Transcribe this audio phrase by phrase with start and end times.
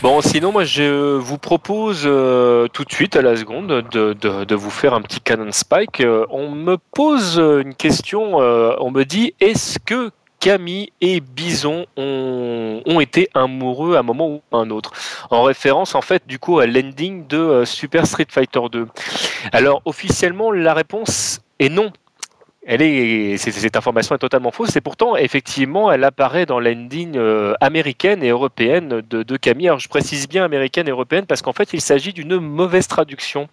[0.00, 4.54] Bon, sinon, moi, je vous propose euh, tout de suite, à la seconde, de, de,
[4.54, 6.00] vous faire un petit canon spike.
[6.00, 11.86] Euh, on me pose une question, euh, on me dit, est-ce que Camille et Bison
[11.96, 14.92] ont, ont, été amoureux à un moment ou un autre,
[15.30, 18.86] en référence en fait du coup à l'ending de Super Street Fighter 2.
[19.50, 21.90] Alors officiellement la réponse est non
[22.68, 24.76] elle est, cette information est totalement fausse.
[24.76, 29.68] Et pourtant, effectivement, elle apparaît dans l'ending euh, américaine et européenne de, de, Camille.
[29.68, 33.48] Alors, je précise bien américaine et européenne parce qu'en fait, il s'agit d'une mauvaise traduction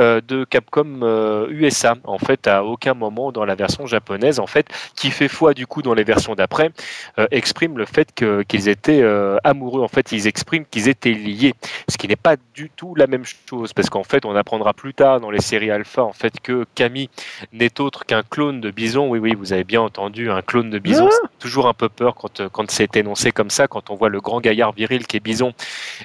[0.00, 1.94] euh, de Capcom euh, USA.
[2.02, 4.66] En fait, à aucun moment dans la version japonaise, en fait,
[4.96, 6.72] qui fait foi du coup dans les versions d'après,
[7.20, 9.82] euh, exprime le fait qu'ils étaient euh, amoureux.
[9.82, 11.54] En fait, ils expriment qu'ils étaient liés,
[11.88, 14.94] ce qui n'est pas du tout la même chose parce qu'en fait, on apprendra plus
[14.94, 17.08] tard dans les séries alpha en fait que Camille
[17.52, 19.08] n'est autre qu'un clone de bison.
[19.08, 21.08] Oui, oui, vous avez bien entendu, un clone de bison.
[21.10, 24.20] Ah toujours un peu peur quand, quand c'est énoncé comme ça, quand on voit le
[24.20, 25.52] grand gaillard viril qui est bison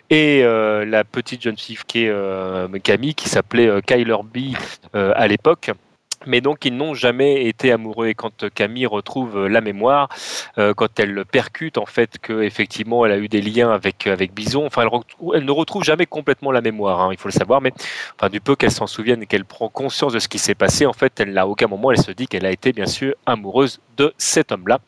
[0.09, 4.55] et euh, la petite jeune fille qui est euh, Camille, qui s'appelait euh, Kyler B
[4.93, 5.71] à l'époque
[6.25, 8.07] mais donc ils n'ont jamais été amoureux.
[8.07, 10.09] Et quand Camille retrouve la mémoire
[10.57, 14.33] euh, quand elle percute en fait que effectivement elle a eu des liens avec avec
[14.33, 14.87] Bison enfin
[15.33, 17.61] elle, ne retrouve jamais complètement la mémoire hein, il faut le savoir.
[17.61, 17.73] Mais
[18.31, 20.93] du peu qu'elle s'en souvienne et qu'elle prend conscience de ce qui s'est passé en
[20.93, 24.13] fait elle n'a aucun moment elle se dit qu'elle a été bien sûr amoureuse de
[24.17, 24.79] cet homme là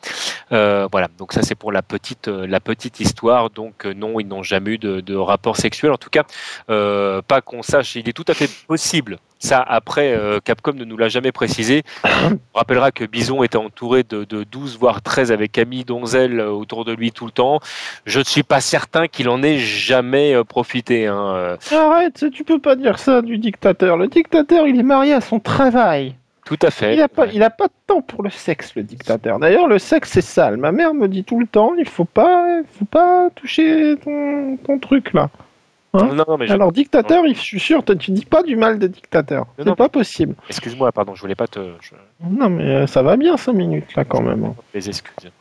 [0.51, 4.43] euh, voilà donc ça c'est pour la petite la petite histoire donc non ils n'ont
[4.43, 6.23] jamais eu de, rapport sexuel en tout cas
[6.69, 10.85] euh, pas qu'on sache il est tout à fait possible ça, après, euh, Capcom ne
[10.85, 11.83] nous l'a jamais précisé.
[12.03, 16.83] On rappellera que Bison était entouré de, de 12, voire 13 avec Camille Donzel autour
[16.83, 17.59] de lui tout le temps.
[18.05, 21.05] Je ne suis pas certain qu'il en ait jamais euh, profité.
[21.05, 21.57] Hein.
[21.71, 23.97] Arrête, tu peux pas dire ça du dictateur.
[23.97, 26.15] Le dictateur, il est marié à son travail.
[26.45, 26.93] Tout à fait.
[26.93, 29.39] Il n'a pas, pas de temps pour le sexe, le dictateur.
[29.39, 30.57] D'ailleurs, le sexe, c'est sale.
[30.57, 34.79] Ma mère me dit tout le temps, il faut pas, faut pas toucher ton, ton
[34.79, 35.29] truc là.
[35.93, 36.53] Hein non, mais je...
[36.53, 39.47] Alors dictateur, je suis sûr, tu dis pas du mal de dictateur.
[39.57, 40.35] C'est pas possible.
[40.49, 41.59] Excuse-moi, pardon, je voulais pas te.
[41.81, 41.91] Je...
[42.29, 44.53] Non, mais euh, ça va bien 5 minutes là quand même.
[44.73, 45.31] Les excuses.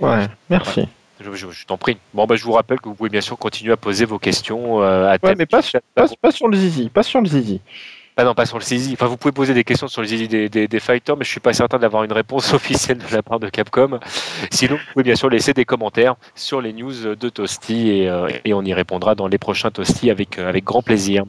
[0.00, 0.22] Voilà.
[0.22, 0.88] Ouais, merci.
[1.20, 1.36] Voilà.
[1.36, 1.96] Je, je, je t'en prie.
[2.12, 4.82] Bon, bah, je vous rappelle que vous pouvez bien sûr continuer à poser vos questions
[4.82, 5.60] euh, à Ouais, mais pas,
[5.94, 7.60] pas, pas, sur le zizi, pas sur le zizi.
[8.16, 8.92] Ah non, pas sur le zizi.
[8.92, 11.30] Enfin, vous pouvez poser des questions sur le zizi des, des, des fighters, mais je
[11.30, 13.98] suis pas certain d'avoir une réponse officielle de la part de Capcom.
[14.52, 18.28] Sinon, vous pouvez bien sûr laisser des commentaires sur les news de Toasty et, euh,
[18.44, 21.24] et on y répondra dans les prochains Toasty avec, euh, avec grand plaisir.